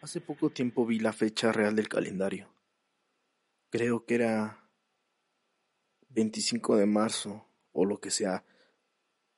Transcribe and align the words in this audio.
Hace 0.00 0.20
poco 0.22 0.50
tiempo 0.50 0.86
vi 0.86 0.98
la 0.98 1.12
fecha 1.12 1.52
real 1.52 1.76
del 1.76 1.88
calendario. 1.88 2.48
Creo 3.68 4.06
que 4.06 4.14
era 4.14 4.70
25 6.08 6.76
de 6.76 6.86
marzo 6.86 7.46
o 7.72 7.84
lo 7.84 8.00
que 8.00 8.10
sea. 8.10 8.44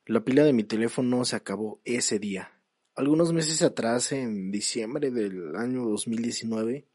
La 0.06 0.24
pila 0.24 0.44
de 0.44 0.52
mi 0.52 0.62
teléfono 0.62 1.24
se 1.24 1.36
acabó 1.36 1.80
ese 1.84 2.18
día. 2.18 2.52
Algunos 2.94 3.32
meses 3.32 3.62
atrás, 3.62 4.12
en 4.12 4.50
diciembre 4.52 5.10
del 5.10 5.56
año 5.56 5.84
2019, 5.84 6.86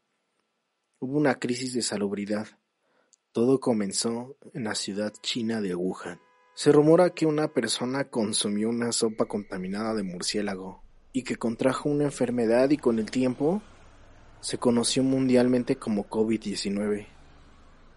hubo 1.00 1.18
una 1.18 1.38
crisis 1.38 1.74
de 1.74 1.82
salubridad. 1.82 2.48
Todo 3.32 3.60
comenzó 3.60 4.36
en 4.54 4.64
la 4.64 4.74
ciudad 4.74 5.12
china 5.20 5.60
de 5.60 5.74
Wuhan. 5.74 6.18
Se 6.54 6.72
rumora 6.72 7.10
que 7.10 7.26
una 7.26 7.48
persona 7.48 8.04
consumió 8.04 8.70
una 8.70 8.90
sopa 8.90 9.26
contaminada 9.26 9.94
de 9.94 10.02
murciélago 10.02 10.82
y 11.12 11.24
que 11.24 11.36
contrajo 11.36 11.90
una 11.90 12.04
enfermedad 12.04 12.70
y 12.70 12.78
con 12.78 12.98
el 12.98 13.10
tiempo 13.10 13.60
se 14.40 14.56
conoció 14.56 15.02
mundialmente 15.02 15.76
como 15.76 16.08
COVID-19 16.08 17.06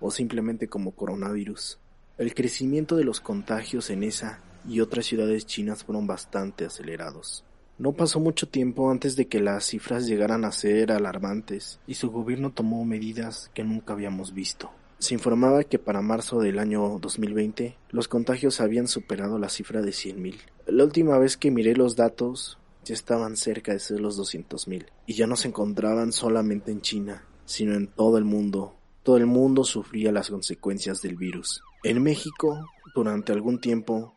o 0.01 0.11
simplemente 0.11 0.67
como 0.67 0.91
coronavirus. 0.91 1.79
El 2.17 2.35
crecimiento 2.35 2.97
de 2.97 3.05
los 3.05 3.21
contagios 3.21 3.89
en 3.89 4.03
esa 4.03 4.41
y 4.67 4.81
otras 4.81 5.05
ciudades 5.05 5.45
chinas 5.45 5.85
fueron 5.85 6.07
bastante 6.07 6.65
acelerados. 6.65 7.45
No 7.77 7.93
pasó 7.93 8.19
mucho 8.19 8.49
tiempo 8.49 8.91
antes 8.91 9.15
de 9.15 9.27
que 9.27 9.39
las 9.39 9.65
cifras 9.65 10.07
llegaran 10.07 10.43
a 10.43 10.51
ser 10.51 10.91
alarmantes 10.91 11.79
y 11.87 11.95
su 11.95 12.11
gobierno 12.11 12.51
tomó 12.51 12.83
medidas 12.83 13.49
que 13.53 13.63
nunca 13.63 13.93
habíamos 13.93 14.33
visto. 14.33 14.71
Se 15.01 15.15
informaba 15.15 15.63
que 15.63 15.79
para 15.79 16.03
marzo 16.03 16.41
del 16.41 16.59
año 16.59 16.99
2020 16.99 17.75
los 17.89 18.07
contagios 18.07 18.61
habían 18.61 18.87
superado 18.87 19.39
la 19.39 19.49
cifra 19.49 19.81
de 19.81 19.89
100.000. 19.89 20.35
La 20.67 20.83
última 20.83 21.17
vez 21.17 21.37
que 21.37 21.49
miré 21.49 21.75
los 21.75 21.95
datos 21.95 22.59
ya 22.85 22.93
estaban 22.93 23.35
cerca 23.35 23.73
de 23.73 23.79
ser 23.79 23.99
los 23.99 24.19
200.000 24.19 24.85
y 25.07 25.13
ya 25.15 25.25
no 25.25 25.37
se 25.37 25.47
encontraban 25.47 26.13
solamente 26.13 26.71
en 26.71 26.81
China, 26.81 27.25
sino 27.45 27.73
en 27.73 27.87
todo 27.87 28.19
el 28.19 28.25
mundo. 28.25 28.75
Todo 29.01 29.17
el 29.17 29.25
mundo 29.25 29.63
sufría 29.63 30.11
las 30.11 30.29
consecuencias 30.29 31.01
del 31.01 31.15
virus. 31.15 31.63
En 31.83 32.03
México, 32.03 32.63
durante 32.93 33.31
algún 33.31 33.59
tiempo, 33.59 34.13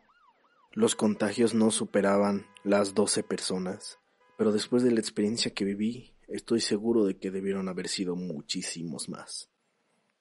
los 0.71 0.93
contagios 0.93 1.55
no 1.55 1.71
superaban 1.71 2.45
las 2.63 2.93
12 2.93 3.23
personas, 3.23 3.97
pero 4.37 4.51
después 4.51 4.83
de 4.83 4.91
la 4.91 4.99
experiencia 4.99 5.51
que 5.51 5.65
viví, 5.65 6.13
estoy 6.27 6.61
seguro 6.61 7.05
de 7.05 7.17
que 7.17 7.31
debieron 7.31 7.69
haber 7.69 7.87
sido 7.87 8.15
muchísimos 8.15 9.09
más. 9.09 9.49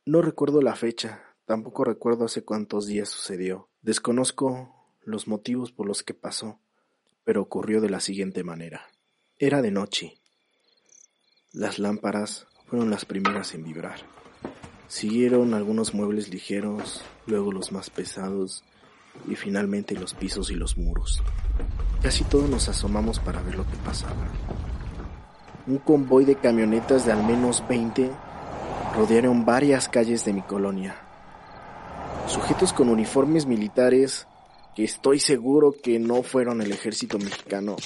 No 0.06 0.20
recuerdo 0.20 0.60
la 0.60 0.76
fecha, 0.76 1.22
tampoco 1.46 1.82
recuerdo 1.82 2.26
hace 2.26 2.44
cuántos 2.44 2.86
días 2.86 3.08
sucedió. 3.08 3.70
Desconozco 3.80 4.92
los 5.02 5.26
motivos 5.28 5.72
por 5.72 5.86
los 5.86 6.02
que 6.02 6.12
pasó, 6.12 6.60
pero 7.24 7.40
ocurrió 7.40 7.80
de 7.80 7.88
la 7.88 8.00
siguiente 8.00 8.44
manera. 8.44 8.82
Era 9.38 9.62
de 9.62 9.70
noche. 9.70 10.18
Las 11.54 11.78
lámparas 11.78 12.46
fueron 12.66 12.90
las 12.90 13.06
primeras 13.06 13.54
en 13.54 13.64
vibrar. 13.64 14.00
Siguieron 14.88 15.54
algunos 15.54 15.94
muebles 15.94 16.28
ligeros, 16.28 17.02
luego 17.24 17.50
los 17.50 17.72
más 17.72 17.88
pesados, 17.88 18.62
y 19.26 19.36
finalmente 19.36 19.94
los 19.94 20.12
pisos 20.12 20.50
y 20.50 20.54
los 20.54 20.76
muros. 20.76 21.22
Casi 22.02 22.24
todos 22.24 22.50
nos 22.50 22.68
asomamos 22.68 23.20
para 23.20 23.40
ver 23.40 23.54
lo 23.54 23.66
que 23.66 23.76
pasaba. 23.76 24.28
Un 25.66 25.78
convoy 25.78 26.26
de 26.26 26.36
camionetas 26.36 27.06
de 27.06 27.12
al 27.12 27.24
menos 27.24 27.66
20 27.66 28.10
rodearon 28.96 29.44
varias 29.44 29.88
calles 29.88 30.24
de 30.24 30.32
mi 30.32 30.42
colonia. 30.42 30.96
Sujetos 32.28 32.72
con 32.72 32.88
uniformes 32.88 33.46
militares, 33.46 34.26
que 34.74 34.84
estoy 34.84 35.18
seguro 35.18 35.74
que 35.82 35.98
no 35.98 36.22
fueron 36.22 36.62
el 36.62 36.72
ejército 36.72 37.18
mexicano, 37.18 37.76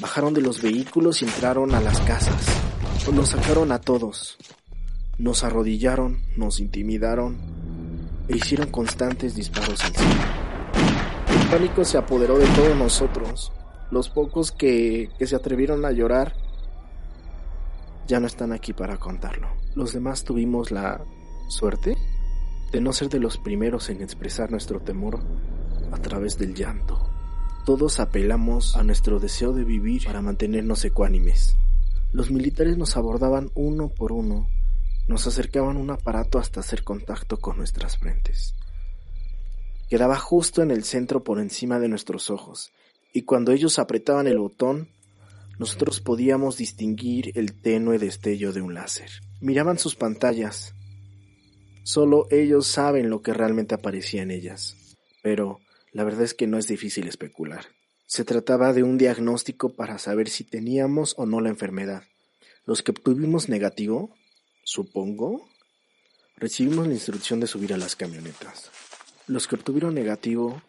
bajaron 0.00 0.32
de 0.32 0.40
los 0.40 0.62
vehículos 0.62 1.22
y 1.22 1.24
entraron 1.24 1.74
a 1.74 1.80
las 1.80 2.00
casas. 2.00 2.46
Nos 3.12 3.30
sacaron 3.30 3.70
a 3.70 3.80
todos. 3.80 4.38
Nos 5.18 5.44
arrodillaron, 5.44 6.22
nos 6.36 6.58
intimidaron 6.58 7.38
e 8.28 8.36
hicieron 8.36 8.70
constantes 8.70 9.34
disparos 9.34 9.84
al 9.84 9.94
cielo. 9.94 10.22
El 11.28 11.48
pánico 11.48 11.84
se 11.84 11.98
apoderó 11.98 12.38
de 12.38 12.46
todos 12.46 12.76
nosotros. 12.76 13.52
Los 13.90 14.08
pocos 14.08 14.52
que, 14.52 15.10
que 15.18 15.26
se 15.26 15.36
atrevieron 15.36 15.84
a 15.84 15.92
llorar 15.92 16.34
ya 18.06 18.20
no 18.20 18.26
están 18.26 18.52
aquí 18.52 18.72
para 18.72 18.96
contarlo. 18.98 19.48
Los 19.74 19.92
demás 19.92 20.24
tuvimos 20.24 20.70
la 20.70 21.04
suerte 21.48 21.96
de 22.72 22.80
no 22.80 22.92
ser 22.92 23.08
de 23.08 23.20
los 23.20 23.38
primeros 23.38 23.88
en 23.90 24.02
expresar 24.02 24.50
nuestro 24.50 24.80
temor 24.80 25.20
a 25.92 25.98
través 25.98 26.38
del 26.38 26.54
llanto. 26.54 27.10
Todos 27.64 28.00
apelamos 28.00 28.76
a 28.76 28.82
nuestro 28.82 29.20
deseo 29.20 29.52
de 29.52 29.64
vivir 29.64 30.04
para 30.04 30.22
mantenernos 30.22 30.84
ecuánimes. 30.84 31.56
Los 32.12 32.30
militares 32.30 32.76
nos 32.76 32.96
abordaban 32.96 33.50
uno 33.54 33.88
por 33.88 34.12
uno 34.12 34.48
nos 35.06 35.26
acercaban 35.26 35.76
un 35.76 35.90
aparato 35.90 36.38
hasta 36.38 36.60
hacer 36.60 36.82
contacto 36.82 37.36
con 37.38 37.58
nuestras 37.58 37.98
frentes. 37.98 38.54
Quedaba 39.88 40.16
justo 40.18 40.62
en 40.62 40.70
el 40.70 40.84
centro 40.84 41.22
por 41.22 41.38
encima 41.40 41.78
de 41.78 41.88
nuestros 41.88 42.30
ojos, 42.30 42.72
y 43.12 43.22
cuando 43.22 43.52
ellos 43.52 43.78
apretaban 43.78 44.26
el 44.26 44.38
botón, 44.38 44.88
nosotros 45.58 46.00
podíamos 46.00 46.56
distinguir 46.56 47.32
el 47.38 47.60
tenue 47.60 47.98
destello 47.98 48.52
de 48.52 48.60
un 48.60 48.74
láser. 48.74 49.10
Miraban 49.40 49.78
sus 49.78 49.94
pantallas. 49.94 50.74
Solo 51.84 52.26
ellos 52.30 52.66
saben 52.66 53.10
lo 53.10 53.22
que 53.22 53.34
realmente 53.34 53.74
aparecía 53.74 54.22
en 54.22 54.30
ellas. 54.30 54.76
Pero 55.22 55.60
la 55.92 56.04
verdad 56.04 56.22
es 56.22 56.34
que 56.34 56.46
no 56.46 56.58
es 56.58 56.66
difícil 56.66 57.06
especular. 57.06 57.66
Se 58.06 58.24
trataba 58.24 58.72
de 58.72 58.82
un 58.82 58.98
diagnóstico 58.98 59.74
para 59.74 59.98
saber 59.98 60.28
si 60.28 60.44
teníamos 60.44 61.14
o 61.16 61.26
no 61.26 61.40
la 61.40 61.50
enfermedad. 61.50 62.04
Los 62.64 62.82
que 62.82 62.90
obtuvimos 62.90 63.48
negativo 63.48 64.14
supongo, 64.64 65.48
recibimos 66.36 66.86
la 66.86 66.94
instrucción 66.94 67.38
de 67.40 67.46
subir 67.46 67.74
a 67.74 67.78
las 67.78 67.96
camionetas. 67.96 68.70
Los 69.26 69.46
que 69.46 69.56
obtuvieron 69.56 69.94
negativo 69.94 70.62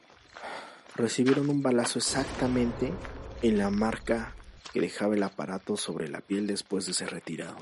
recibieron 0.96 1.50
un 1.50 1.62
balazo 1.62 2.00
exactamente 2.00 2.94
en 3.42 3.58
la 3.58 3.70
marca 3.70 4.36
que 4.76 4.82
dejaba 4.82 5.16
el 5.16 5.24
aparato 5.24 5.78
sobre 5.78 6.10
la 6.10 6.20
piel 6.20 6.48
después 6.48 6.86
de 6.86 6.94
ser 6.94 7.12
retirado. 7.12 7.56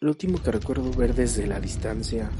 Lo 0.00 0.12
último 0.12 0.42
que 0.42 0.50
recuerdo 0.50 0.90
ver 0.90 1.14
desde 1.14 1.46
la 1.46 1.60
distancia 1.60 2.30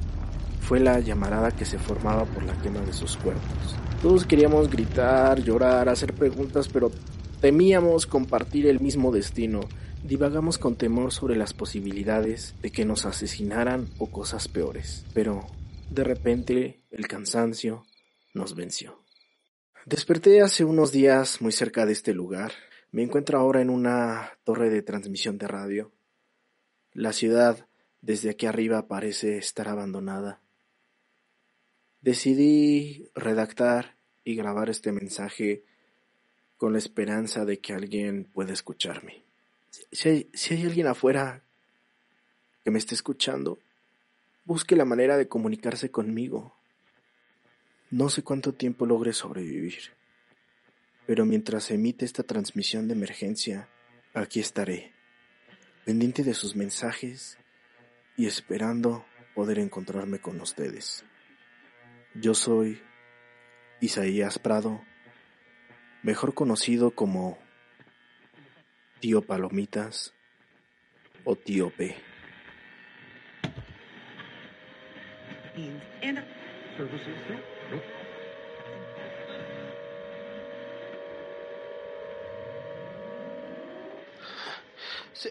fue 0.62 0.80
la 0.80 1.00
llamarada 1.00 1.50
que 1.50 1.66
se 1.66 1.78
formaba 1.78 2.24
por 2.24 2.44
la 2.44 2.58
quema 2.62 2.80
de 2.80 2.94
sus 2.94 3.18
cuerpos. 3.18 3.76
Todos 4.00 4.24
queríamos 4.24 4.70
gritar, 4.70 5.42
llorar, 5.42 5.90
hacer 5.90 6.14
preguntas, 6.14 6.68
pero 6.72 6.90
temíamos 7.42 8.06
compartir 8.06 8.66
el 8.68 8.80
mismo 8.80 9.12
destino 9.12 9.60
Divagamos 10.04 10.58
con 10.58 10.76
temor 10.76 11.14
sobre 11.14 11.34
las 11.34 11.54
posibilidades 11.54 12.54
de 12.60 12.70
que 12.70 12.84
nos 12.84 13.06
asesinaran 13.06 13.88
o 13.98 14.10
cosas 14.10 14.48
peores, 14.48 15.06
pero 15.14 15.46
de 15.88 16.04
repente 16.04 16.82
el 16.90 17.08
cansancio 17.08 17.86
nos 18.34 18.54
venció. 18.54 19.02
Desperté 19.86 20.42
hace 20.42 20.62
unos 20.62 20.92
días 20.92 21.40
muy 21.40 21.52
cerca 21.52 21.86
de 21.86 21.92
este 21.92 22.12
lugar. 22.12 22.52
Me 22.94 23.02
encuentro 23.02 23.38
ahora 23.38 23.60
en 23.60 23.70
una 23.70 24.38
torre 24.44 24.70
de 24.70 24.80
transmisión 24.82 25.36
de 25.36 25.48
radio. 25.48 25.92
La 26.92 27.12
ciudad 27.12 27.66
desde 28.00 28.30
aquí 28.30 28.46
arriba 28.46 28.86
parece 28.86 29.36
estar 29.36 29.68
abandonada. 29.68 30.40
Decidí 32.00 33.10
redactar 33.14 33.96
y 34.24 34.36
grabar 34.36 34.70
este 34.70 34.92
mensaje 34.92 35.64
con 36.56 36.72
la 36.72 36.78
esperanza 36.78 37.44
de 37.44 37.58
que 37.58 37.72
alguien 37.72 38.24
pueda 38.32 38.52
escucharme 38.52 39.24
si 39.92 40.08
hay, 40.08 40.64
alguien 40.64 40.86
afuera 40.86 41.42
que 42.62 42.70
me 42.70 42.78
esté 42.78 42.94
escuchando, 42.94 43.58
busque 44.44 44.76
la 44.76 44.84
manera 44.84 45.16
de 45.16 45.28
comunicarse 45.28 45.90
conmigo. 45.90 46.54
No 47.90 48.08
sé 48.08 48.22
cuánto 48.22 48.52
tiempo 48.52 48.86
logre 48.86 49.12
sobrevivir, 49.12 49.92
pero 51.06 51.24
mientras 51.24 51.70
emite 51.70 52.04
esta 52.04 52.22
transmisión 52.22 52.88
de 52.88 52.94
emergencia, 52.94 53.68
aquí 54.14 54.40
estaré, 54.40 54.92
pendiente 55.84 56.22
de 56.22 56.34
sus 56.34 56.56
mensajes 56.56 57.38
y 58.16 58.26
esperando 58.26 59.04
poder 59.34 59.58
encontrarme 59.58 60.18
con 60.18 60.40
ustedes. 60.40 61.04
Yo 62.14 62.34
soy 62.34 62.80
Isaías 63.80 64.38
Prado, 64.38 64.80
mejor 66.02 66.34
conocido 66.34 66.92
como 66.92 67.38
tío 69.00 69.20
Palomitas 69.22 70.14
o 71.24 71.36
tío 71.36 71.70
P. 71.70 71.96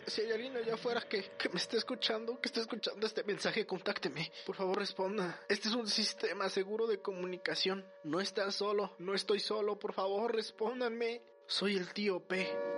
Si, 0.08 0.22
hay 0.22 0.32
alguien 0.32 0.56
allá 0.58 0.74
afuera 0.74 1.02
que, 1.02 1.24
que 1.38 1.50
me 1.50 1.58
esté 1.58 1.78
escuchando, 1.78 2.40
que 2.40 2.48
esté 2.48 2.62
escuchando 2.62 3.06
este 3.06 3.24
mensaje, 3.24 3.66
contácteme. 3.66 4.32
Por 4.46 4.56
favor, 4.56 4.78
responda. 4.78 5.40
Este 5.48 5.68
es 5.68 5.76
un 5.76 5.88
sistema 5.88 6.50
seguro 6.50 6.88
de 6.88 7.00
comunicación. 7.00 7.86
No 8.04 8.20
estás 8.20 8.56
solo, 8.56 8.96
no 9.00 9.14
estoy 9.14 9.40
solo. 9.40 9.78
Por 9.78 9.94
favor, 9.94 10.34
respóndanme. 10.34 11.22
Soy 11.46 11.78
el 11.78 11.94
tío 11.94 12.20
P. 12.22 12.73